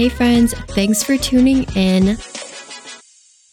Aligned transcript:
Hey, 0.00 0.08
friends, 0.08 0.54
thanks 0.54 1.02
for 1.02 1.18
tuning 1.18 1.64
in. 1.76 2.16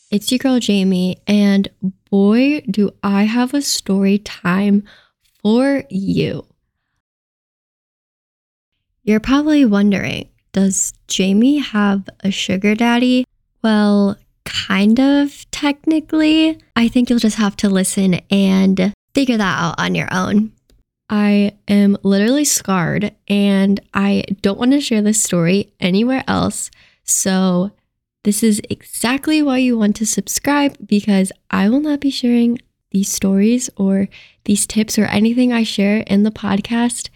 It's 0.09 0.31
your 0.31 0.37
girl, 0.37 0.61
Jayme, 0.61 1.17
and 1.27 1.67
boy, 2.09 2.61
do 2.61 2.91
I 3.03 3.23
have 3.23 3.53
a 3.53 3.61
story 3.61 4.19
time 4.19 4.85
for 5.43 5.83
you. 5.89 6.45
You're 9.03 9.19
probably 9.19 9.65
wondering 9.65 10.29
does 10.53 10.93
Jayme 11.09 11.61
have 11.61 12.07
a 12.21 12.31
sugar 12.31 12.75
daddy? 12.75 13.25
Well, 13.61 14.15
kind 14.45 15.01
of 15.01 15.51
technically. 15.51 16.61
I 16.77 16.87
think 16.87 17.09
you'll 17.09 17.19
just 17.19 17.35
have 17.35 17.57
to 17.57 17.69
listen 17.69 18.21
and 18.31 18.93
figure 19.13 19.35
that 19.35 19.59
out 19.61 19.75
on 19.77 19.95
your 19.95 20.07
own. 20.13 20.53
I 21.09 21.53
am 21.67 21.97
literally 22.03 22.43
scarred 22.43 23.15
and 23.27 23.79
I 23.93 24.25
don't 24.41 24.59
want 24.59 24.71
to 24.71 24.81
share 24.81 25.01
this 25.01 25.21
story 25.21 25.73
anywhere 25.79 26.23
else. 26.27 26.69
So, 27.03 27.71
this 28.23 28.43
is 28.43 28.61
exactly 28.69 29.41
why 29.41 29.59
you 29.59 29.77
want 29.77 29.95
to 29.97 30.05
subscribe 30.05 30.75
because 30.85 31.31
I 31.49 31.69
will 31.69 31.79
not 31.79 32.01
be 32.01 32.09
sharing 32.09 32.59
these 32.91 33.07
stories 33.07 33.69
or 33.77 34.09
these 34.43 34.67
tips 34.67 34.99
or 34.99 35.05
anything 35.05 35.53
I 35.53 35.63
share 35.63 35.99
in 35.99 36.23
the 36.23 36.31
podcast 36.31 37.09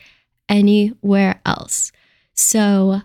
anywhere 0.48 1.42
else. 1.46 1.92
So, 2.34 3.02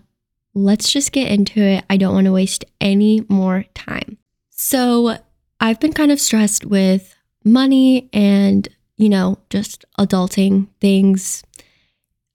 let's 0.53 0.91
just 0.91 1.11
get 1.11 1.29
into 1.29 1.59
it. 1.59 1.83
I 1.89 1.97
don't 1.97 2.13
want 2.13 2.25
to 2.25 2.31
waste 2.31 2.63
any 2.79 3.25
more 3.27 3.65
time. 3.73 4.17
So, 4.51 5.17
I've 5.59 5.79
been 5.79 5.93
kind 5.93 6.11
of 6.11 6.21
stressed 6.21 6.65
with 6.65 7.13
money 7.43 8.09
and 8.13 8.69
you 8.97 9.09
know, 9.09 9.37
just 9.49 9.85
adulting 9.99 10.67
things, 10.81 11.43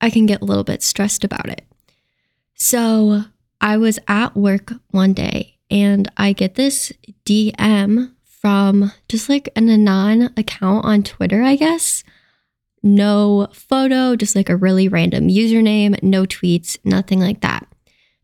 I 0.01 0.11
can 0.11 0.27
get 0.27 0.41
a 0.41 0.45
little 0.45 0.65
bit 0.65 0.83
stressed 0.83 1.25
about 1.25 1.49
it. 1.49 1.65
So 2.55 3.25
I 3.61 3.77
was 3.77 3.99
at 4.09 4.37
work 4.37 4.73
one 4.91 5.13
day 5.13 5.59
and 5.71 6.11
I 6.17 6.33
get 6.33 6.55
this 6.55 6.93
DM 7.25 8.13
from 8.25 8.93
just 9.09 9.29
like 9.29 9.49
an 9.57 9.69
Anon 9.69 10.33
account 10.37 10.85
on 10.85 11.03
Twitter, 11.03 11.43
I 11.43 11.57
guess. 11.57 12.05
No 12.83 13.49
photo, 13.53 14.17
just 14.17 14.35
like 14.35 14.49
a 14.49 14.57
really 14.57 14.89
random 14.89 15.29
username, 15.29 16.03
no 16.03 16.25
tweets, 16.25 16.77
nothing 16.85 17.21
like 17.21 17.41
that. 17.41 17.67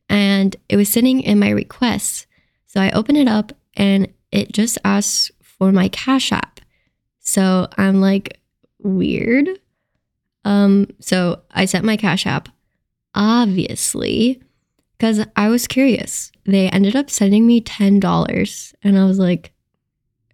And 0.08 0.56
it 0.68 0.76
was 0.76 0.88
sitting 0.88 1.20
in 1.20 1.38
my 1.38 1.50
requests. 1.50 2.26
So 2.66 2.80
I 2.80 2.90
open 2.90 3.14
it 3.14 3.28
up 3.28 3.52
and 3.74 4.12
it 4.32 4.52
just 4.52 4.78
asks 4.84 5.30
for 5.40 5.70
my 5.70 5.88
Cash 5.88 6.32
App. 6.32 6.60
So 7.28 7.68
I'm 7.76 8.00
like, 8.00 8.40
weird. 8.78 9.50
Um, 10.46 10.88
so 10.98 11.42
I 11.50 11.66
sent 11.66 11.84
my 11.84 11.98
Cash 11.98 12.26
App, 12.26 12.48
obviously, 13.14 14.42
because 14.96 15.26
I 15.36 15.50
was 15.50 15.66
curious. 15.66 16.32
They 16.46 16.70
ended 16.70 16.96
up 16.96 17.10
sending 17.10 17.46
me 17.46 17.60
$10, 17.60 18.74
and 18.82 18.98
I 18.98 19.04
was 19.04 19.18
like, 19.18 19.52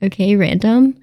okay, 0.00 0.36
random. 0.36 0.96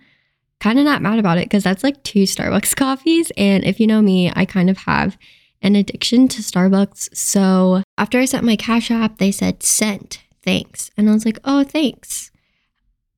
Kind 0.62 0.80
of 0.80 0.86
not 0.86 1.02
mad 1.02 1.20
about 1.20 1.40
it 1.40 1.46
because 1.46 1.66
that's 1.66 1.84
like 1.84 2.02
two 2.04 2.24
Starbucks 2.24 2.74
coffees. 2.78 3.30
And 3.36 3.66
if 3.66 3.80
you 3.82 3.86
know 3.86 4.02
me, 4.02 4.32
I 4.34 4.46
kind 4.46 4.70
of 4.70 4.78
have 4.78 5.18
an 5.62 5.76
addiction 5.76 6.30
to 6.30 6.42
Starbucks. 6.42 7.18
So 7.18 7.84
after 7.98 8.18
I 8.18 8.26
sent 8.26 8.46
my 8.46 8.56
Cash 8.56 8.92
App, 8.92 9.18
they 9.18 9.32
said, 9.32 9.62
sent, 9.62 10.22
thanks. 10.42 10.90
And 10.96 11.10
I 11.10 11.14
was 11.14 11.26
like, 11.26 11.40
oh, 11.44 11.66
thanks. 11.66 12.32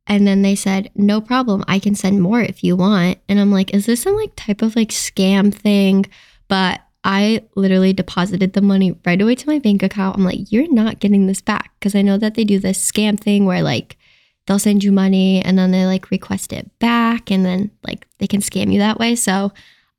And 0.06 0.28
then 0.28 0.42
they 0.42 0.56
said, 0.56 0.92
no 0.96 1.22
problem. 1.22 1.64
I 1.68 1.80
can 1.80 1.96
send 1.96 2.22
more 2.22 2.42
if 2.42 2.64
you 2.64 2.76
want. 2.76 3.20
And 3.30 3.40
I'm 3.40 3.52
like, 3.52 3.74
is 3.74 3.86
this 3.86 4.02
some 4.02 4.16
like 4.16 4.34
type 4.36 4.62
of 4.62 4.76
like 4.76 4.90
scam 4.90 5.54
thing? 5.54 6.06
But 6.48 6.82
I 7.06 7.44
literally 7.56 7.94
deposited 7.94 8.54
the 8.54 8.62
money 8.62 8.98
right 9.06 9.22
away 9.22 9.36
to 9.36 9.48
my 9.48 9.60
bank 9.60 9.82
account. 9.82 10.18
I'm 10.18 10.26
like, 10.26 10.52
you're 10.52 10.72
not 10.72 11.00
getting 11.00 11.28
this 11.28 11.42
back. 11.42 11.72
Cause 11.80 11.96
I 11.96 12.02
know 12.02 12.18
that 12.18 12.36
they 12.36 12.44
do 12.44 12.60
this 12.60 12.92
scam 12.92 13.20
thing 13.20 13.46
where 13.46 13.62
like 13.62 13.98
they'll 14.46 14.60
send 14.60 14.84
you 14.84 14.92
money 14.92 15.42
and 15.42 15.58
then 15.58 15.72
they 15.72 15.86
like 15.86 16.12
request 16.12 16.52
it 16.52 16.70
back 16.80 17.32
and 17.32 17.46
then 17.46 17.72
like 17.84 18.06
they 18.20 18.28
can 18.28 18.42
scam 18.42 18.72
you 18.74 18.80
that 18.80 19.00
way. 19.00 19.16
So 19.16 19.54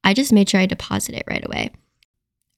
I 0.04 0.12
just 0.12 0.32
made 0.32 0.48
sure 0.50 0.60
I 0.60 0.66
deposit 0.66 1.14
it 1.14 1.24
right 1.26 1.44
away. 1.44 1.70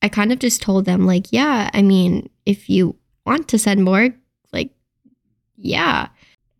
I 0.02 0.08
kind 0.08 0.32
of 0.32 0.38
just 0.38 0.60
told 0.60 0.84
them, 0.84 1.06
like, 1.06 1.32
yeah, 1.32 1.70
I 1.72 1.82
mean, 1.82 2.28
if 2.44 2.68
you 2.68 2.96
want 3.24 3.48
to 3.48 3.58
send 3.58 3.82
more, 3.82 4.10
like, 4.52 4.70
yeah. 5.56 6.08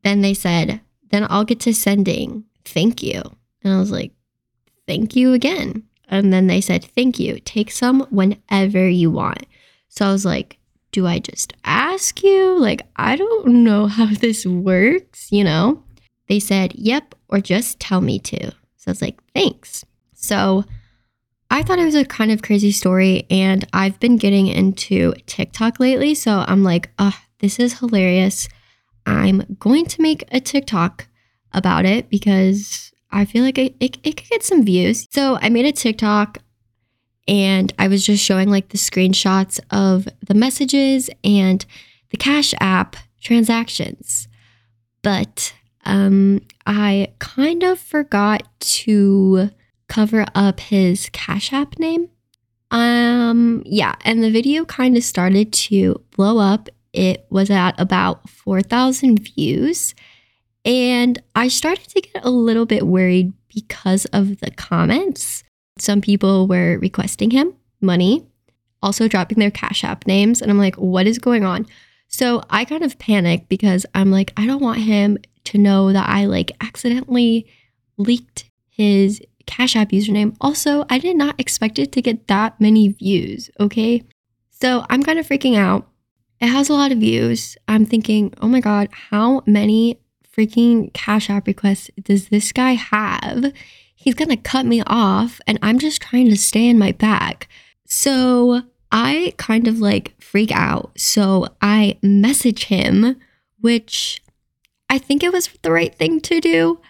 Then 0.07 0.21
they 0.21 0.35
said, 0.35 0.81
then 1.11 1.27
I'll 1.29 1.43
get 1.43 1.59
to 1.61 1.75
sending 1.75 2.45
thank 2.65 3.03
you. 3.03 3.23
And 3.65 3.75
I 3.75 3.79
was 3.79 3.91
like, 3.91 4.13
thank 4.87 5.17
you 5.17 5.33
again. 5.33 5.83
And 6.09 6.33
then 6.33 6.47
they 6.47 6.61
said, 6.61 6.85
thank 6.85 7.19
you. 7.19 7.41
Take 7.41 7.73
some 7.73 8.07
whenever 8.11 8.89
you 8.89 9.11
want. 9.11 9.47
So 9.89 10.07
I 10.07 10.13
was 10.13 10.25
like, 10.25 10.59
do 10.93 11.09
I 11.09 11.19
just 11.19 11.55
ask 11.65 12.23
you? 12.23 12.57
Like, 12.57 12.83
I 12.95 13.17
don't 13.17 13.65
know 13.65 13.89
how 13.89 14.07
this 14.15 14.47
works, 14.47 15.33
you 15.33 15.43
know? 15.43 15.83
They 16.29 16.39
said, 16.39 16.73
yep, 16.77 17.17
or 17.29 17.41
just 17.41 17.81
tell 17.81 18.01
me 18.01 18.21
to. 18.21 18.53
So 18.77 18.87
I 18.87 18.91
was 18.91 19.03
like, 19.03 19.19
thanks. 19.35 19.85
So 20.15 20.63
I 21.51 21.65
thought 21.65 21.81
it 21.81 21.85
was 21.85 21.97
a 21.97 22.05
kind 22.05 22.31
of 22.31 22.43
crazy 22.43 22.71
story. 22.71 23.27
And 23.29 23.67
I've 23.73 23.99
been 23.99 24.19
getting 24.19 24.47
into 24.47 25.15
TikTok 25.27 25.81
lately. 25.81 26.15
So 26.15 26.45
I'm 26.47 26.63
like, 26.63 26.91
oh, 26.97 27.19
this 27.41 27.59
is 27.59 27.81
hilarious. 27.81 28.49
I'm 29.07 29.57
going 29.59 29.87
to 29.87 30.03
make 30.03 30.25
a 30.33 30.41
TikTok 30.41 31.07
about 31.53 31.87
it 31.87 32.11
because 32.11 32.93
I 33.11 33.25
feel 33.25 33.45
like 33.45 33.57
it, 33.57 33.77
it, 33.81 33.99
it 34.03 34.17
could 34.17 34.29
get 34.29 34.43
some 34.43 34.65
views. 34.65 35.07
So 35.11 35.39
I 35.41 35.49
made 35.49 35.65
a 35.65 35.73
TikTok 35.73 36.39
and 37.29 37.73
I 37.79 37.89
was 37.89 38.05
just 38.05 38.23
showing 38.23 38.51
like 38.51 38.69
the 38.69 38.79
screenshots 38.79 39.59
of 39.71 40.09
the 40.27 40.35
messages 40.35 41.09
and 41.25 41.65
the 42.11 42.17
Cash 42.17 42.55
App 42.61 42.97
transactions. 43.21 44.29
But 45.03 45.55
um, 45.85 46.43
I 46.67 47.13
kind 47.19 47.63
of 47.63 47.79
forgot 47.79 48.43
to 48.61 49.51
cover 49.89 50.27
up 50.35 50.61
his 50.61 51.09
Cash 51.11 51.53
App 51.53 51.79
name. 51.79 52.11
Um, 52.71 53.63
yeah, 53.65 53.95
and 54.05 54.23
the 54.23 54.31
video 54.31 54.65
kind 54.65 54.97
of 54.97 55.05
started 55.05 55.53
to 55.53 56.03
blow 56.17 56.39
up 56.39 56.69
it 56.97 57.27
was 57.31 57.51
at 57.51 57.79
about 57.79 58.29
4,000 58.29 59.19
views. 59.19 59.95
And 60.65 61.23
I 61.35 61.49
started 61.49 61.89
to 61.91 62.01
get 62.01 62.25
a 62.25 62.31
little 62.31 62.67
bit 62.67 62.87
worried 62.87 63.33
because 63.55 64.07
of 64.07 64.41
the 64.41 64.51
comments. 64.51 65.45
Some 65.79 66.01
people 66.01 66.49
were 66.49 66.79
requesting 66.79 67.31
him 67.31 67.55
money, 67.81 68.27
also 68.83 69.07
dropping 69.07 69.39
their 69.39 69.51
Cash 69.51 69.85
App 69.85 70.07
names. 70.07 70.41
And 70.41 70.51
I'm 70.51 70.59
like, 70.59 70.77
what 70.77 71.07
is 71.07 71.19
going 71.19 71.45
on? 71.45 71.67
So 72.09 72.43
I 72.51 72.65
kind 72.65 72.83
of 72.83 72.99
panicked 72.99 73.49
because 73.49 73.85
I'm 73.95 74.11
like, 74.11 74.33
I 74.37 74.47
don't 74.47 74.63
want 74.63 74.81
him 74.81 75.19
to 75.45 75.59
know 75.59 75.93
that 75.93 76.09
I 76.09 76.25
like 76.25 76.53
accidentally 76.61 77.47
leaked 77.99 78.49
his 78.71 79.21
Cash 79.47 79.77
App 79.77 79.91
username. 79.91 80.37
Also, 80.41 80.85
I 80.91 80.99
did 80.99 81.17
not 81.17 81.39
expect 81.39 81.79
it 81.79 81.93
to 81.93 82.03
get 82.03 82.27
that 82.29 82.61
many 82.61 82.89
views. 82.89 83.51
Okay. 83.61 84.03
So 84.51 84.85
I'm 84.89 85.03
kind 85.03 85.19
of 85.19 85.29
freaking 85.29 85.57
out. 85.57 85.89
It 86.41 86.49
has 86.49 86.69
a 86.69 86.75
lot 86.75 86.93
of 86.93 86.99
views. 86.99 87.57
I'm 87.67 87.87
thinking, 87.87 88.35
oh 88.41 88.49
my 88.49 88.61
God, 88.61 88.89
how 88.91 89.43
many 89.47 89.99
freaking 90.37 90.93
Cash 90.93 91.31
App 91.31 91.47
requests 91.47 91.91
does 92.03 92.29
this 92.29 92.53
guy 92.53 92.73
have? 92.73 93.53
He's 93.95 94.15
gonna 94.15 94.37
cut 94.37 94.67
me 94.67 94.83
off, 94.87 95.41
and 95.47 95.59
I'm 95.63 95.79
just 95.79 96.03
trying 96.03 96.29
to 96.29 96.37
stay 96.37 96.69
in 96.69 96.79
my 96.79 96.93
bag. 96.93 97.47
So 97.87 98.63
I 98.93 99.35
kind 99.37 99.67
of 99.67 99.79
like 99.79 100.15
freak 100.21 100.53
out. 100.53 100.93
So 100.97 101.49
I 101.61 101.99
message 102.03 102.65
him, 102.65 103.17
which 103.61 104.23
I 104.89 104.99
think 104.99 105.23
it 105.23 105.33
was 105.33 105.49
the 105.63 105.73
right 105.73 105.95
thing 105.95 106.21
to 106.23 106.41
do. 106.41 106.81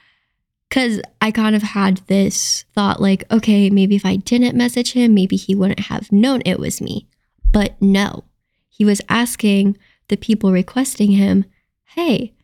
Cause 0.68 1.00
I 1.20 1.30
kind 1.30 1.54
of 1.54 1.62
had 1.62 1.98
this 2.08 2.64
thought 2.74 3.00
like, 3.00 3.24
okay, 3.30 3.70
maybe 3.70 3.94
if 3.94 4.04
I 4.04 4.16
didn't 4.16 4.56
message 4.56 4.92
him, 4.92 5.14
maybe 5.14 5.36
he 5.36 5.54
wouldn't 5.54 5.80
have 5.80 6.10
known 6.10 6.42
it 6.44 6.58
was 6.58 6.80
me. 6.80 7.06
But 7.52 7.80
no, 7.80 8.24
he 8.76 8.84
was 8.84 9.00
asking 9.08 9.78
the 10.08 10.18
people 10.18 10.52
requesting 10.52 11.12
him, 11.12 11.46
hey, 11.94 12.34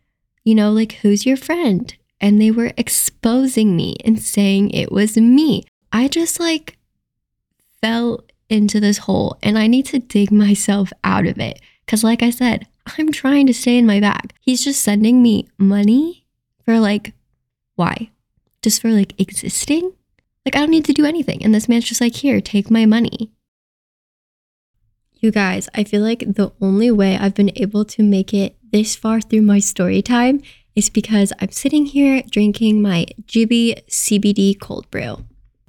you 0.45 0.55
know, 0.55 0.73
like, 0.73 0.93
who's 0.93 1.27
your 1.27 1.37
friend? 1.37 1.95
And 2.23 2.41
they 2.41 2.51
were 2.51 2.73
exposing 2.79 3.77
me 3.77 3.97
and 4.03 4.19
saying 4.19 4.71
it 4.71 4.91
was 4.91 5.19
me. 5.19 5.65
I 5.93 6.09
just 6.09 6.41
like 6.41 6.79
fell 7.83 8.25
into 8.49 8.81
this 8.81 8.99
hole 8.99 9.37
and 9.43 9.59
I 9.59 9.67
need 9.67 9.85
to 9.87 9.99
dig 9.99 10.33
myself 10.33 10.91
out 11.05 11.27
of 11.27 11.39
it. 11.39 11.61
Cause, 11.87 12.03
like 12.03 12.23
I 12.23 12.31
said, 12.31 12.67
I'm 12.97 13.13
trying 13.13 13.47
to 13.49 13.55
stay 13.55 13.77
in 13.77 13.87
my 13.87 14.01
bag. 14.01 14.33
He's 14.41 14.65
just 14.65 14.81
sending 14.81 15.23
me 15.23 15.49
money 15.59 16.25
for 16.65 16.81
like, 16.81 17.13
why? 17.75 18.11
Just 18.63 18.81
for 18.81 18.89
like 18.89 19.21
existing? 19.21 19.93
Like, 20.47 20.57
I 20.57 20.61
don't 20.61 20.71
need 20.71 20.87
to 20.87 20.95
do 20.95 21.05
anything. 21.05 21.45
And 21.45 21.55
this 21.55 21.69
man's 21.69 21.85
just 21.85 22.01
like, 22.01 22.17
here, 22.17 22.41
take 22.41 22.71
my 22.71 22.87
money. 22.87 23.31
You 25.23 25.31
guys, 25.31 25.69
I 25.73 25.85
feel 25.85 26.03
like 26.03 26.35
the 26.35 26.51
only 26.61 26.91
way 26.91 27.17
I've 27.17 27.37
been 27.37 27.53
able 27.55 27.85
to 27.85 28.03
make 28.03 28.35
it 28.35 28.57
this 28.73 28.97
far 28.97 29.21
through 29.21 29.43
my 29.43 29.61
story 29.61 30.03
time 30.03 30.43
is 30.75 30.91
because 30.91 31.33
I'm 31.41 31.53
sitting 31.53 31.87
here 31.87 32.25
drinking 32.29 32.83
my 32.83 33.07
Jibby 33.25 33.85
CBD 33.87 34.59
cold 34.59 34.91
brew. 34.91 35.25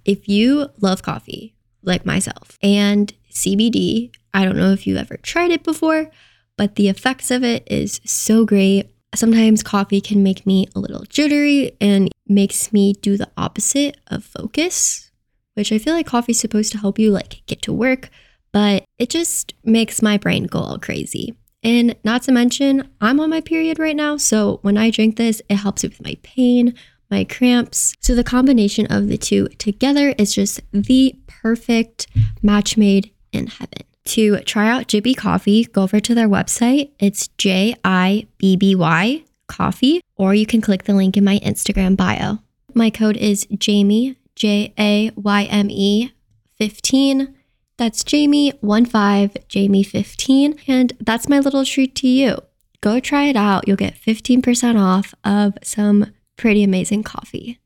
If 0.05 0.27
you 0.27 0.69
love 0.81 1.03
coffee, 1.03 1.53
like 1.83 2.03
myself, 2.03 2.57
and 2.63 3.13
CBD, 3.29 4.11
I 4.33 4.43
don't 4.43 4.57
know 4.57 4.71
if 4.71 4.87
you've 4.87 4.97
ever 4.97 5.17
tried 5.17 5.51
it 5.51 5.63
before, 5.63 6.09
but 6.57 6.73
the 6.73 6.89
effects 6.89 7.29
of 7.29 7.43
it 7.43 7.61
is 7.67 8.01
so 8.03 8.45
great. 8.45 8.89
Sometimes 9.13 9.61
coffee 9.61 10.01
can 10.01 10.23
make 10.23 10.47
me 10.47 10.65
a 10.75 10.79
little 10.79 11.03
jittery 11.03 11.77
and 11.79 12.09
makes 12.27 12.73
me 12.73 12.93
do 12.93 13.17
the 13.17 13.29
opposite 13.37 13.97
of 14.07 14.23
focus, 14.23 15.11
which 15.53 15.71
I 15.71 15.77
feel 15.77 15.93
like 15.93 16.07
coffee's 16.07 16.39
supposed 16.39 16.71
to 16.71 16.79
help 16.79 16.97
you 16.97 17.11
like 17.11 17.43
get 17.45 17.61
to 17.61 17.71
work, 17.71 18.09
but 18.51 18.85
it 19.03 19.09
just 19.09 19.53
makes 19.65 20.01
my 20.01 20.17
brain 20.17 20.45
go 20.45 20.59
all 20.59 20.79
crazy. 20.79 21.35
And 21.61 21.93
not 22.05 22.21
to 22.23 22.31
mention, 22.31 22.89
I'm 23.01 23.19
on 23.19 23.29
my 23.29 23.41
period 23.41 23.77
right 23.77 23.97
now, 23.97 24.15
so 24.15 24.59
when 24.61 24.77
I 24.77 24.91
drink 24.91 25.17
this, 25.17 25.41
it 25.49 25.57
helps 25.57 25.83
with 25.83 26.01
my 26.01 26.15
pain, 26.23 26.73
my 27.11 27.25
cramps. 27.25 27.95
So 27.99 28.15
the 28.15 28.23
combination 28.23 28.85
of 28.89 29.09
the 29.09 29.17
two 29.17 29.49
together 29.57 30.15
is 30.17 30.33
just 30.33 30.61
the 30.71 31.17
perfect 31.27 32.07
match 32.41 32.77
made 32.77 33.11
in 33.33 33.47
heaven. 33.47 33.83
To 34.05 34.39
try 34.39 34.69
out 34.69 34.87
Jibby 34.87 35.17
Coffee, 35.17 35.65
go 35.65 35.83
over 35.83 35.99
to 35.99 36.15
their 36.15 36.29
website. 36.29 36.91
It's 36.97 37.27
J 37.37 37.75
I 37.83 38.27
B 38.37 38.55
B 38.55 38.73
Y 38.73 39.25
Coffee, 39.47 39.99
or 40.15 40.33
you 40.33 40.45
can 40.45 40.61
click 40.61 40.85
the 40.85 40.93
link 40.93 41.17
in 41.17 41.25
my 41.25 41.39
Instagram 41.39 41.97
bio. 41.97 42.39
My 42.73 42.89
code 42.89 43.17
is 43.17 43.47
Jayme, 43.47 44.15
J 44.37 44.73
A 44.79 45.11
Y 45.17 45.43
M 45.43 45.69
E 45.69 46.13
15. 46.57 47.35
That's 47.83 48.01
Jayme15, 48.01 49.45
Jayme15. 49.49 50.57
And 50.69 50.93
that's 51.01 51.27
my 51.27 51.39
little 51.39 51.65
treat 51.65 51.95
to 51.95 52.07
you. 52.07 52.37
Go 52.79 53.01
try 53.01 53.25
it 53.25 53.35
out. 53.35 53.67
You'll 53.67 53.75
get 53.75 53.95
15% 53.95 54.81
off 54.81 55.13
of 55.25 55.57
some 55.63 56.13
pretty 56.37 56.63
amazing 56.63 57.03
coffee. 57.03 57.59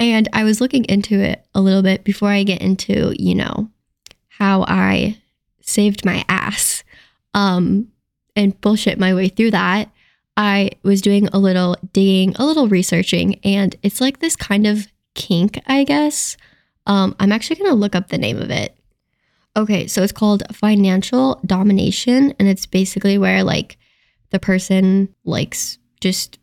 And 0.00 0.28
I 0.32 0.42
was 0.42 0.60
looking 0.60 0.84
into 0.86 1.14
it 1.14 1.46
a 1.54 1.60
little 1.60 1.80
bit 1.80 2.02
before 2.02 2.30
I 2.30 2.42
get 2.42 2.60
into, 2.60 3.14
you 3.16 3.36
know, 3.36 3.70
how 4.30 4.64
I 4.66 5.18
saved 5.60 6.04
my 6.04 6.24
ass 6.28 6.82
um, 7.34 7.92
and 8.34 8.60
bullshit 8.60 8.98
my 8.98 9.14
way 9.14 9.28
through 9.28 9.52
that. 9.52 9.92
I 10.36 10.72
was 10.82 11.00
doing 11.02 11.28
a 11.28 11.38
little 11.38 11.76
digging, 11.92 12.34
a 12.34 12.44
little 12.44 12.66
researching, 12.66 13.38
and 13.44 13.76
it's 13.84 14.00
like 14.00 14.18
this 14.18 14.34
kind 14.34 14.66
of 14.66 14.88
kink, 15.14 15.62
I 15.68 15.84
guess. 15.84 16.36
Um, 16.86 17.14
I'm 17.18 17.32
actually 17.32 17.56
going 17.56 17.70
to 17.70 17.76
look 17.76 17.94
up 17.94 18.08
the 18.08 18.18
name 18.18 18.38
of 18.40 18.50
it. 18.50 18.76
Okay, 19.56 19.86
so 19.86 20.02
it's 20.02 20.12
called 20.12 20.42
financial 20.54 21.40
domination, 21.46 22.34
and 22.38 22.48
it's 22.48 22.66
basically 22.66 23.16
where 23.16 23.42
like 23.42 23.78
the 24.30 24.38
person 24.38 25.14
likes 25.24 25.78
just 26.00 26.38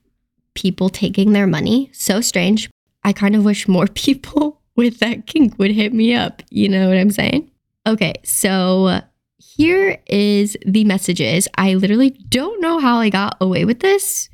people 0.55 0.89
taking 0.89 1.31
their 1.31 1.47
money. 1.47 1.89
So 1.93 2.21
strange. 2.21 2.69
I 3.03 3.13
kind 3.13 3.35
of 3.35 3.45
wish 3.45 3.67
more 3.67 3.87
people 3.93 4.61
with 4.75 4.99
that 4.99 5.27
kink 5.27 5.59
would 5.59 5.71
hit 5.71 5.93
me 5.93 6.15
up. 6.15 6.41
You 6.49 6.69
know 6.69 6.87
what 6.87 6.97
I'm 6.97 7.11
saying? 7.11 7.51
Okay, 7.85 8.13
so 8.23 9.01
here 9.37 9.99
is 10.07 10.57
the 10.65 10.83
messages. 10.85 11.47
I 11.55 11.75
literally 11.75 12.11
don't 12.29 12.61
know 12.61 12.79
how 12.79 12.97
I 12.97 13.09
got 13.09 13.37
away 13.39 13.65
with 13.65 13.79
this 13.79 14.29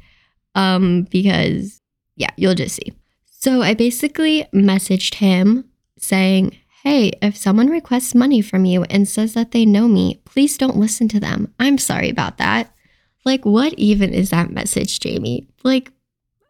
um 0.55 1.03
because 1.11 1.81
yeah, 2.15 2.29
you'll 2.37 2.55
just 2.55 2.75
see. 2.75 2.93
So 3.25 3.61
I 3.61 3.73
basically 3.73 4.45
messaged 4.53 5.15
him 5.15 5.68
saying, 5.99 6.57
Hey, 6.83 7.11
if 7.21 7.35
someone 7.35 7.67
requests 7.67 8.15
money 8.15 8.41
from 8.41 8.63
you 8.63 8.83
and 8.83 9.07
says 9.07 9.33
that 9.33 9.51
they 9.51 9.65
know 9.65 9.87
me, 9.87 10.21
please 10.23 10.57
don't 10.57 10.77
listen 10.77 11.09
to 11.09 11.19
them. 11.19 11.53
I'm 11.59 11.77
sorry 11.77 12.09
about 12.09 12.37
that. 12.37 12.73
Like, 13.25 13.43
what 13.43 13.73
even 13.73 14.13
is 14.13 14.29
that 14.29 14.49
message, 14.49 14.99
Jayme? 14.99 15.45
Like, 15.63 15.91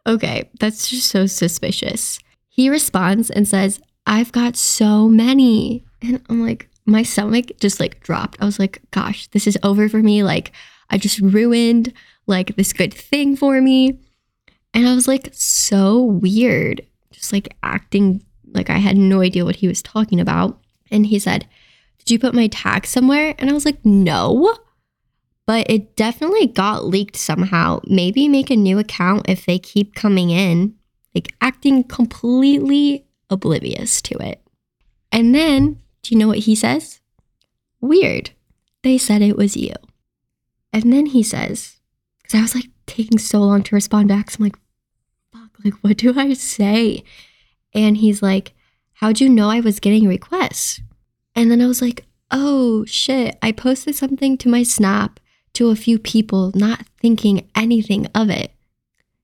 okay, 0.06 0.50
that's 0.60 0.88
just 0.88 1.08
so 1.08 1.26
suspicious. 1.26 2.20
He 2.48 2.70
responds 2.70 3.32
and 3.32 3.48
says, 3.48 3.80
I've 4.06 4.32
got 4.32 4.56
so 4.56 5.08
many. 5.08 5.84
And 6.02 6.22
I'm 6.30 6.46
like, 6.46 6.70
my 6.86 7.04
stomach 7.04 7.52
just 7.60 7.80
like 7.80 8.00
dropped. 8.02 8.38
I 8.40 8.46
was 8.46 8.60
like, 8.60 8.82
gosh, 8.92 9.28
this 9.28 9.48
is 9.48 9.58
over 9.64 9.90
for 9.90 10.04
me. 10.04 10.24
Like, 10.24 10.52
I 10.92 10.98
just 10.98 11.20
ruined 11.20 11.92
like 12.28 12.56
this 12.56 12.74
good 12.74 12.94
thing 12.94 13.36
for 13.36 13.62
me. 13.62 14.00
And 14.74 14.88
I 14.88 14.94
was 14.94 15.08
like, 15.08 15.30
so 15.34 16.04
weird, 16.04 16.86
just 17.12 17.34
like 17.34 17.56
acting 17.64 18.24
like 18.54 18.70
I 18.70 18.78
had 18.78 18.98
no 18.98 19.22
idea 19.22 19.46
what 19.46 19.58
he 19.58 19.68
was 19.68 19.82
talking 19.82 20.20
about. 20.20 20.60
And 20.92 21.06
he 21.06 21.20
said, 21.20 21.48
Did 22.00 22.12
you 22.12 22.20
put 22.20 22.34
my 22.34 22.48
tag 22.48 22.86
somewhere? 22.86 23.36
And 23.38 23.50
I 23.50 23.54
was 23.54 23.66
like, 23.66 23.84
No. 23.84 24.56
But 25.46 25.70
it 25.70 25.96
definitely 25.96 26.48
got 26.48 26.86
leaked 26.86 27.16
somehow. 27.16 27.82
Maybe 27.86 28.28
make 28.28 28.52
a 28.52 28.56
new 28.56 28.78
account 28.78 29.28
if 29.28 29.46
they 29.46 29.58
keep 29.58 29.96
coming 29.96 30.30
in, 30.30 30.76
like 31.16 31.34
acting 31.42 31.84
completely 31.84 33.08
oblivious 33.32 34.02
to 34.04 34.16
it. 34.20 34.44
And 35.12 35.34
then, 35.34 35.80
do 36.04 36.14
you 36.14 36.18
know 36.18 36.28
what 36.28 36.40
he 36.40 36.54
says? 36.54 37.00
Weird. 37.82 38.32
They 38.84 38.98
said 38.98 39.22
it 39.22 39.38
was 39.38 39.58
you. 39.58 39.74
And 40.72 40.94
then 40.94 41.08
he 41.08 41.24
says, 41.24 41.78
because 42.22 42.38
I 42.38 42.42
was 42.42 42.56
like 42.56 42.70
taking 42.86 43.18
so 43.18 43.40
long 43.40 43.64
to 43.64 43.76
respond 43.76 44.08
back. 44.08 44.30
So 44.30 44.38
I'm 44.40 44.44
like, 44.46 44.60
fuck, 45.34 45.50
like, 45.64 45.74
what 45.82 45.98
do 45.98 46.14
I 46.18 46.34
say? 46.34 47.04
And 47.74 47.98
he's 47.98 48.22
like, 48.22 48.54
How'd 48.94 49.22
you 49.22 49.30
know 49.30 49.50
I 49.50 49.62
was 49.62 49.80
getting 49.80 50.08
requests? 50.08 50.82
And 51.36 51.50
then 51.50 51.62
I 51.62 51.68
was 51.68 51.82
like, 51.82 52.06
Oh 52.32 52.86
shit, 52.86 53.38
I 53.42 53.52
posted 53.52 53.96
something 53.96 54.38
to 54.40 54.50
my 54.50 54.64
Snap 54.64 55.20
to 55.54 55.70
a 55.70 55.76
few 55.76 55.98
people, 55.98 56.52
not 56.56 56.86
thinking 57.02 57.50
anything 57.56 58.08
of 58.14 58.30
it. 58.30 58.52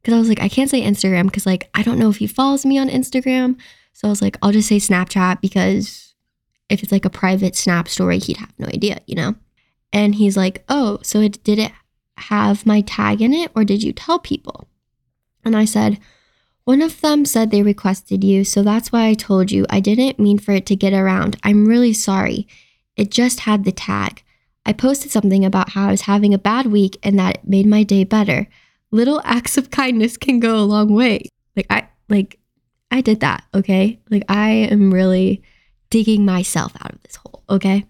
Cause 0.04 0.14
I 0.14 0.20
was 0.20 0.30
like, 0.30 0.42
I 0.42 0.50
can't 0.50 0.70
say 0.70 0.82
Instagram 0.82 1.26
because, 1.26 1.48
like, 1.48 1.70
I 1.74 1.82
don't 1.82 1.98
know 1.98 2.10
if 2.10 2.18
he 2.18 2.28
follows 2.28 2.66
me 2.66 2.78
on 2.78 2.90
Instagram. 2.90 3.58
So 3.94 4.08
I 4.08 4.12
was 4.12 4.22
like, 4.22 4.38
I'll 4.42 4.52
just 4.52 4.68
say 4.68 4.78
Snapchat 4.78 5.42
because 5.42 6.14
if 6.70 6.84
it's 6.84 6.92
like 6.92 7.06
a 7.06 7.10
private 7.10 7.56
Snap 7.56 7.88
story, 7.88 8.20
he'd 8.20 8.38
have 8.38 8.54
no 8.60 8.68
idea, 8.68 9.02
you 9.08 9.16
know? 9.16 9.36
And 9.92 10.16
he's 10.16 10.38
like, 10.38 10.64
Oh, 10.70 11.00
so 11.02 11.22
it, 11.22 11.44
did 11.44 11.58
it 11.58 11.72
have 12.18 12.66
my 12.66 12.82
tag 12.82 13.22
in 13.22 13.34
it 13.34 13.52
or 13.56 13.64
did 13.64 13.84
you 13.84 13.94
tell 13.94 14.20
people? 14.20 14.68
And 15.44 15.56
I 15.56 15.66
said, 15.66 16.00
one 16.66 16.82
of 16.82 17.00
them 17.02 17.26
said 17.26 17.52
they 17.52 17.62
requested 17.62 18.24
you, 18.24 18.44
so 18.44 18.64
that's 18.64 18.92
why 18.92 19.06
I 19.06 19.14
told 19.14 19.52
you. 19.52 19.66
I 19.70 19.80
didn't 19.80 20.20
mean 20.20 20.40
for 20.40 20.52
it 20.52 20.66
to 20.66 20.76
get 20.76 20.94
around. 20.94 21.38
I'm 21.44 21.68
really 21.68 21.94
sorry. 21.94 22.48
It 22.98 23.12
just 23.12 23.42
had 23.42 23.64
the 23.64 23.72
tag. 23.72 24.24
I 24.66 24.74
posted 24.74 25.12
something 25.12 25.46
about 25.46 25.70
how 25.70 25.88
I 25.88 25.92
was 25.92 26.02
having 26.02 26.34
a 26.34 26.40
bad 26.40 26.66
week 26.66 26.98
and 27.04 27.20
that 27.20 27.36
it 27.36 27.48
made 27.48 27.68
my 27.68 27.84
day 27.84 28.04
better. 28.04 28.48
Little 28.90 29.22
acts 29.24 29.58
of 29.58 29.70
kindness 29.70 30.18
can 30.18 30.40
go 30.40 30.58
a 30.58 30.66
long 30.66 30.92
way. 30.92 31.30
Like 31.56 31.68
I 31.70 31.88
like 32.10 32.40
I 32.90 33.02
did 33.02 33.20
that, 33.20 33.44
okay? 33.54 34.00
Like 34.10 34.24
I 34.28 34.50
am 34.50 34.92
really 34.92 35.44
digging 35.92 36.26
myself 36.26 36.74
out 36.82 36.94
of 36.94 37.04
this 37.04 37.18
hole, 37.18 37.44
okay? 37.48 37.86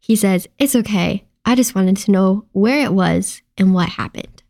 He 0.00 0.16
says, 0.16 0.48
"It's 0.58 0.76
okay. 0.76 1.26
I 1.44 1.54
just 1.54 1.74
wanted 1.74 1.98
to 1.98 2.10
know 2.10 2.46
where 2.52 2.80
it 2.80 2.94
was 2.94 3.42
and 3.58 3.74
what 3.74 3.90
happened." 3.90 4.42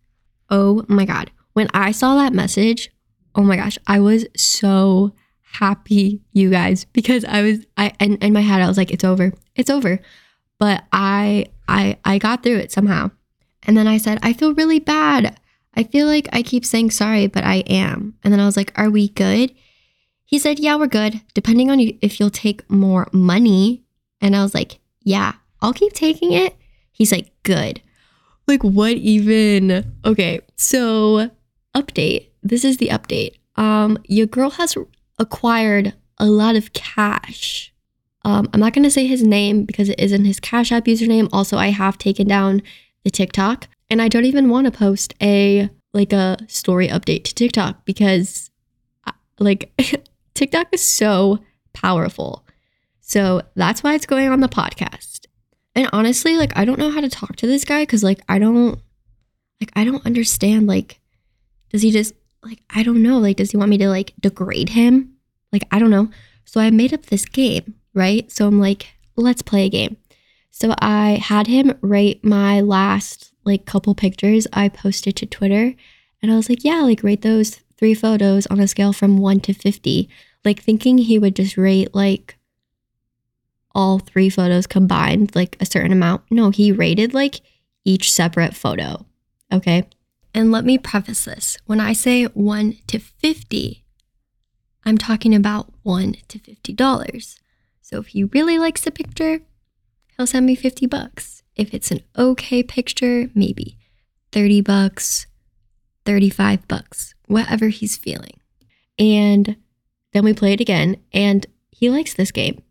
Oh 0.48 0.84
my 0.86 1.04
god. 1.04 1.32
When 1.54 1.68
I 1.74 1.90
saw 1.90 2.14
that 2.16 2.32
message, 2.32 2.90
oh 3.34 3.42
my 3.42 3.56
gosh, 3.56 3.78
I 3.86 4.00
was 4.00 4.26
so 4.36 5.14
happy, 5.42 6.22
you 6.32 6.50
guys, 6.50 6.84
because 6.86 7.24
I 7.24 7.42
was 7.42 7.66
I 7.76 7.92
and 8.00 8.22
in 8.22 8.32
my 8.32 8.40
head 8.40 8.62
I 8.62 8.68
was 8.68 8.76
like, 8.76 8.90
it's 8.90 9.04
over. 9.04 9.32
It's 9.54 9.70
over. 9.70 10.00
But 10.58 10.84
I 10.92 11.46
I 11.68 11.98
I 12.04 12.18
got 12.18 12.42
through 12.42 12.56
it 12.58 12.72
somehow. 12.72 13.10
And 13.66 13.76
then 13.76 13.86
I 13.86 13.96
said, 13.96 14.18
I 14.22 14.32
feel 14.32 14.54
really 14.54 14.78
bad. 14.78 15.38
I 15.76 15.84
feel 15.84 16.06
like 16.06 16.28
I 16.32 16.42
keep 16.42 16.64
saying 16.64 16.90
sorry, 16.90 17.26
but 17.26 17.44
I 17.44 17.56
am. 17.66 18.14
And 18.22 18.32
then 18.32 18.40
I 18.40 18.46
was 18.46 18.56
like, 18.56 18.72
Are 18.78 18.90
we 18.90 19.08
good? 19.08 19.52
He 20.24 20.38
said, 20.38 20.58
Yeah, 20.58 20.76
we're 20.76 20.86
good, 20.86 21.20
depending 21.34 21.70
on 21.70 21.78
you 21.78 21.98
if 22.00 22.20
you'll 22.20 22.30
take 22.30 22.68
more 22.70 23.08
money. 23.12 23.82
And 24.20 24.36
I 24.36 24.42
was 24.42 24.54
like, 24.54 24.78
Yeah, 25.02 25.34
I'll 25.60 25.72
keep 25.72 25.92
taking 25.92 26.32
it. 26.32 26.56
He's 26.92 27.12
like, 27.12 27.30
Good. 27.42 27.80
Like, 28.46 28.62
what 28.62 28.92
even? 28.92 29.94
Okay, 30.04 30.40
so 30.56 31.30
update 31.74 32.28
this 32.44 32.64
is 32.64 32.76
the 32.76 32.88
update. 32.88 33.36
Um, 33.56 33.98
your 34.04 34.26
girl 34.26 34.50
has 34.50 34.76
acquired 35.18 35.94
a 36.18 36.26
lot 36.26 36.54
of 36.54 36.72
cash. 36.72 37.72
Um, 38.24 38.48
I'm 38.52 38.60
not 38.60 38.72
going 38.72 38.84
to 38.84 38.90
say 38.90 39.06
his 39.06 39.22
name 39.22 39.64
because 39.64 39.88
it 39.88 39.98
isn't 39.98 40.24
his 40.24 40.40
Cash 40.40 40.72
App 40.72 40.84
username. 40.84 41.28
Also, 41.32 41.56
I 41.58 41.68
have 41.68 41.98
taken 41.98 42.26
down 42.26 42.62
the 43.02 43.10
TikTok 43.10 43.68
and 43.90 44.00
I 44.00 44.08
don't 44.08 44.24
even 44.24 44.48
want 44.48 44.66
to 44.66 44.70
post 44.70 45.14
a 45.20 45.68
like 45.92 46.12
a 46.12 46.38
story 46.48 46.88
update 46.88 47.24
to 47.24 47.34
TikTok 47.34 47.84
because 47.84 48.50
uh, 49.06 49.12
like 49.38 49.70
TikTok 50.34 50.68
is 50.72 50.84
so 50.84 51.40
powerful. 51.72 52.44
So 53.00 53.42
that's 53.54 53.82
why 53.82 53.94
it's 53.94 54.06
going 54.06 54.28
on 54.28 54.40
the 54.40 54.48
podcast. 54.48 55.26
And 55.74 55.88
honestly, 55.92 56.36
like 56.36 56.56
I 56.56 56.64
don't 56.64 56.78
know 56.78 56.90
how 56.90 57.00
to 57.00 57.10
talk 57.10 57.36
to 57.36 57.46
this 57.46 57.64
guy 57.64 57.84
cuz 57.84 58.02
like 58.02 58.20
I 58.28 58.38
don't 58.38 58.80
like 59.60 59.70
I 59.76 59.84
don't 59.84 60.04
understand 60.06 60.66
like 60.66 61.00
does 61.70 61.82
he 61.82 61.90
just 61.90 62.14
like 62.44 62.60
I 62.70 62.82
don't 62.82 63.02
know, 63.02 63.18
like 63.18 63.36
does 63.36 63.50
he 63.50 63.56
want 63.56 63.70
me 63.70 63.78
to 63.78 63.88
like 63.88 64.12
degrade 64.20 64.70
him? 64.70 65.14
Like 65.52 65.64
I 65.70 65.78
don't 65.78 65.90
know. 65.90 66.10
So 66.44 66.60
I 66.60 66.70
made 66.70 66.92
up 66.92 67.06
this 67.06 67.24
game, 67.24 67.74
right? 67.94 68.30
So 68.30 68.46
I'm 68.46 68.60
like, 68.60 68.88
let's 69.16 69.42
play 69.42 69.64
a 69.66 69.70
game. 69.70 69.96
So 70.50 70.74
I 70.78 71.20
had 71.22 71.46
him 71.46 71.76
rate 71.80 72.24
my 72.24 72.60
last 72.60 73.32
like 73.44 73.66
couple 73.66 73.94
pictures 73.94 74.46
I 74.52 74.68
posted 74.68 75.16
to 75.16 75.26
Twitter 75.26 75.74
and 76.22 76.32
I 76.32 76.36
was 76.36 76.48
like, 76.48 76.64
yeah, 76.64 76.80
like 76.82 77.02
rate 77.02 77.22
those 77.22 77.60
three 77.76 77.94
photos 77.94 78.46
on 78.46 78.60
a 78.60 78.68
scale 78.68 78.92
from 78.92 79.18
1 79.18 79.40
to 79.40 79.52
50, 79.52 80.08
like 80.44 80.62
thinking 80.62 80.98
he 80.98 81.18
would 81.18 81.36
just 81.36 81.56
rate 81.56 81.94
like 81.94 82.38
all 83.74 83.98
three 83.98 84.30
photos 84.30 84.66
combined 84.66 85.34
like 85.34 85.56
a 85.60 85.66
certain 85.66 85.92
amount. 85.92 86.22
No, 86.30 86.50
he 86.50 86.72
rated 86.72 87.12
like 87.12 87.40
each 87.84 88.12
separate 88.12 88.54
photo. 88.54 89.04
Okay. 89.52 89.84
And 90.34 90.50
let 90.50 90.64
me 90.64 90.78
preface 90.78 91.24
this 91.24 91.56
when 91.64 91.78
I 91.78 91.92
say 91.92 92.24
1 92.24 92.78
to 92.88 92.98
50, 92.98 93.84
I'm 94.84 94.98
talking 94.98 95.34
about 95.34 95.72
1 95.84 96.16
to 96.28 96.38
$50. 96.38 97.38
So 97.80 98.00
if 98.00 98.08
he 98.08 98.24
really 98.24 98.58
likes 98.58 98.80
the 98.80 98.90
picture, 98.90 99.40
he'll 100.16 100.26
send 100.26 100.46
me 100.46 100.56
50 100.56 100.86
bucks. 100.86 101.42
If 101.54 101.72
it's 101.72 101.92
an 101.92 102.00
okay 102.18 102.64
picture, 102.64 103.30
maybe 103.34 103.78
30 104.32 104.60
bucks, 104.62 105.26
35 106.04 106.66
bucks, 106.66 107.14
whatever 107.26 107.68
he's 107.68 107.96
feeling. 107.96 108.40
And 108.98 109.56
then 110.12 110.24
we 110.24 110.32
play 110.32 110.52
it 110.52 110.60
again, 110.60 110.96
and 111.12 111.46
he 111.70 111.90
likes 111.90 112.14
this 112.14 112.32
game. 112.32 112.62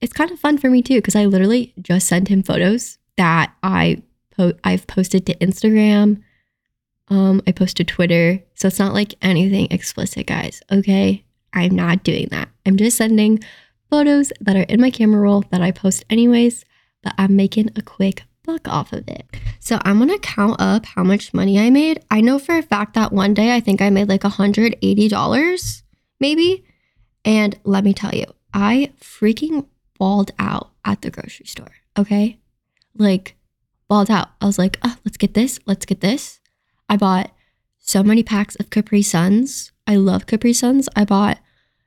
It's 0.00 0.12
kind 0.12 0.30
of 0.32 0.40
fun 0.40 0.58
for 0.58 0.68
me 0.68 0.82
too, 0.82 0.96
because 0.96 1.14
I 1.14 1.26
literally 1.26 1.74
just 1.80 2.08
sent 2.08 2.28
him 2.28 2.42
photos 2.42 2.98
that 3.16 3.54
I 3.62 4.02
po- 4.36 4.54
I've 4.64 4.88
posted 4.88 5.26
to 5.26 5.36
Instagram. 5.36 6.22
Um, 7.08 7.42
I 7.46 7.52
posted 7.52 7.88
Twitter. 7.88 8.42
So 8.54 8.68
it's 8.68 8.78
not 8.78 8.94
like 8.94 9.14
anything 9.22 9.68
explicit, 9.70 10.26
guys. 10.26 10.62
Okay. 10.70 11.24
I'm 11.52 11.74
not 11.74 12.04
doing 12.04 12.28
that. 12.30 12.48
I'm 12.64 12.76
just 12.76 12.96
sending 12.96 13.40
photos 13.90 14.32
that 14.40 14.56
are 14.56 14.62
in 14.62 14.80
my 14.80 14.90
camera 14.90 15.20
roll 15.20 15.44
that 15.50 15.60
I 15.60 15.70
post 15.70 16.04
anyways, 16.08 16.64
but 17.02 17.14
I'm 17.18 17.36
making 17.36 17.70
a 17.76 17.82
quick 17.82 18.22
buck 18.44 18.66
off 18.66 18.92
of 18.92 19.06
it. 19.08 19.26
So 19.60 19.78
I'm 19.82 19.98
gonna 19.98 20.18
count 20.18 20.60
up 20.60 20.86
how 20.86 21.04
much 21.04 21.34
money 21.34 21.58
I 21.60 21.70
made. 21.70 22.02
I 22.10 22.20
know 22.20 22.38
for 22.38 22.56
a 22.56 22.62
fact 22.62 22.94
that 22.94 23.12
one 23.12 23.34
day 23.34 23.54
I 23.54 23.60
think 23.60 23.80
I 23.80 23.90
made 23.90 24.08
like 24.08 24.22
$180, 24.22 25.82
maybe. 26.20 26.64
And 27.24 27.58
let 27.64 27.84
me 27.84 27.92
tell 27.92 28.14
you, 28.14 28.26
I 28.52 28.92
freaking 29.00 29.66
balled 29.98 30.32
out 30.38 30.70
at 30.84 31.02
the 31.02 31.10
grocery 31.10 31.46
store. 31.46 31.72
Okay. 31.96 32.38
Like, 32.96 33.36
balled 33.88 34.10
out. 34.10 34.30
I 34.40 34.46
was 34.46 34.58
like, 34.58 34.78
oh, 34.82 34.96
let's 35.04 35.16
get 35.16 35.34
this. 35.34 35.60
Let's 35.66 35.86
get 35.86 36.00
this. 36.00 36.40
I 36.92 36.98
bought 36.98 37.30
so 37.78 38.02
many 38.02 38.22
packs 38.22 38.54
of 38.56 38.68
Capri 38.68 39.00
Suns. 39.00 39.72
I 39.86 39.96
love 39.96 40.26
Capri 40.26 40.52
Suns. 40.52 40.90
I 40.94 41.06
bought 41.06 41.38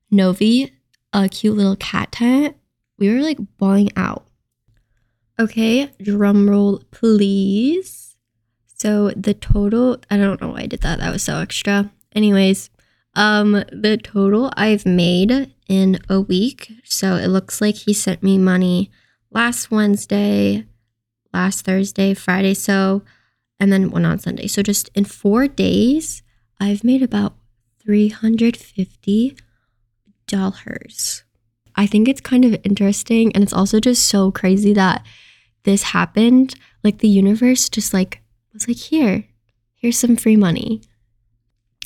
Novi 0.10 0.74
a 1.14 1.30
cute 1.30 1.56
little 1.56 1.76
cat 1.76 2.12
tent. 2.12 2.58
We 2.98 3.14
were 3.14 3.22
like 3.22 3.38
balling 3.60 3.92
out. 3.96 4.26
Okay, 5.40 5.92
drum 6.02 6.50
roll, 6.50 6.82
please. 6.90 8.16
So 8.78 9.12
the 9.12 9.36
total, 9.36 10.02
I 10.10 10.18
don't 10.18 10.42
know 10.42 10.50
why 10.50 10.62
I 10.62 10.66
did 10.66 10.82
that. 10.82 10.98
That 10.98 11.14
was 11.14 11.22
so 11.22 11.38
extra. 11.38 11.92
Anyways, 12.16 12.72
um, 13.14 13.52
the 13.72 14.00
total 14.02 14.52
I've 14.58 14.88
made 14.88 15.54
in 15.68 16.00
a 16.10 16.20
week. 16.20 16.72
So 16.84 17.14
it 17.14 17.28
looks 17.28 17.62
like 17.62 17.76
he 17.76 17.94
sent 17.94 18.24
me 18.24 18.40
money 18.40 18.90
last 19.30 19.70
Wednesday, 19.70 20.66
last 21.32 21.64
Thursday, 21.64 22.16
Friday. 22.16 22.56
So, 22.56 23.04
and 23.60 23.72
then 23.72 23.92
one 23.92 24.06
on 24.06 24.20
Sunday. 24.20 24.48
So 24.48 24.62
just 24.62 24.90
in 24.96 25.06
four 25.06 25.48
days, 25.48 26.22
I've 26.60 26.84
made 26.84 27.04
about 27.04 27.36
350 27.84 29.38
dollars. 30.28 31.24
I 31.76 31.86
think 31.86 32.08
it's 32.08 32.22
kind 32.22 32.46
of 32.46 32.56
interesting 32.64 33.32
and 33.34 33.44
it's 33.44 33.54
also 33.54 33.80
just 33.80 34.08
so 34.08 34.32
crazy 34.32 34.74
that 34.74 35.06
this 35.64 35.84
happened. 35.84 36.56
Like 36.84 37.00
the 37.00 37.08
universe 37.08 37.70
just 37.70 37.94
like 37.94 38.22
was 38.54 38.68
like, 38.68 38.78
here, 38.78 39.26
here's 39.76 39.98
some 40.00 40.16
free 40.16 40.36
money. 40.36 40.82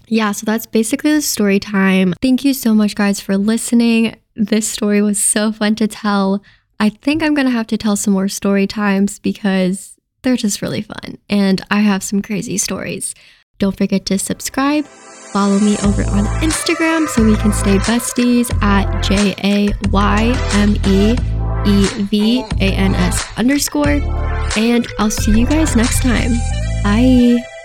Yeah, 0.08 0.32
so 0.32 0.46
that's 0.46 0.66
basically 0.66 1.14
the 1.14 1.22
story 1.22 1.60
time. 1.60 2.14
Thank 2.22 2.44
you 2.44 2.54
so 2.54 2.74
much, 2.74 2.96
guys, 2.96 3.20
for 3.20 3.38
listening. 3.38 4.16
This 4.36 4.68
story 4.68 5.02
was 5.02 5.22
so 5.22 5.52
fun 5.52 5.76
to 5.76 5.88
tell. 5.88 6.42
I 6.80 6.90
think 6.90 7.22
I'm 7.22 7.34
gonna 7.34 7.50
have 7.52 7.68
to 7.68 7.78
tell 7.78 7.96
some 7.96 8.14
more 8.14 8.28
story 8.28 8.66
times 8.66 9.20
because 9.20 9.99
they're 10.22 10.38
just 10.38 10.62
really 10.62 10.82
fun 10.82 11.18
and 11.30 11.62
I 11.70 11.80
have 11.82 12.04
some 12.04 12.22
crazy 12.22 12.58
stories. 12.58 13.16
Don't 13.58 13.78
forget 13.78 14.06
to 14.08 14.18
subscribe 14.18 14.86
Follow 15.32 15.60
me 15.60 15.78
over 15.84 16.02
on 16.10 16.26
Instagram 16.42 17.08
so 17.10 17.24
we 17.24 17.36
can 17.36 17.54
stay 17.54 17.78
besties 17.80 18.52
at 18.64 19.04
J 19.04 19.36
A 19.44 19.70
Y 19.90 20.34
M 20.54 20.76
E 20.88 21.16
E 21.68 22.04
V 22.06 22.44
A 22.60 22.74
N 22.74 22.96
S 22.96 23.26
underscore. 23.38 24.02
And 24.58 24.88
I'll 24.98 25.12
see 25.12 25.40
you 25.40 25.46
guys 25.46 25.76
next 25.76 26.02
time. 26.02 26.32
Bye. 26.84 27.59